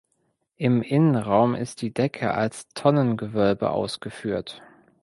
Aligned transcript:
Im 0.55 0.81
Innenraum 0.81 1.53
ist 1.53 1.83
die 1.83 1.93
Decke 1.93 2.33
als 2.33 2.67
Tonnengewölbe 2.73 3.69
ausgeführt. 3.69 4.63